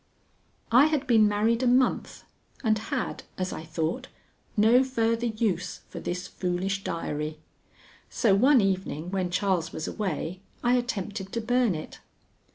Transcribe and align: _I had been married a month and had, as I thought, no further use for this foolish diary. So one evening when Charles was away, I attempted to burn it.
_I 0.71 0.87
had 0.87 1.05
been 1.05 1.27
married 1.27 1.61
a 1.61 1.67
month 1.67 2.23
and 2.63 2.79
had, 2.89 3.21
as 3.37 3.53
I 3.53 3.63
thought, 3.63 4.07
no 4.57 4.83
further 4.83 5.27
use 5.27 5.81
for 5.89 5.99
this 5.99 6.25
foolish 6.25 6.83
diary. 6.83 7.37
So 8.09 8.33
one 8.33 8.61
evening 8.61 9.11
when 9.11 9.29
Charles 9.29 9.71
was 9.71 9.87
away, 9.87 10.41
I 10.63 10.73
attempted 10.73 11.31
to 11.33 11.39
burn 11.41 11.75
it. 11.75 11.99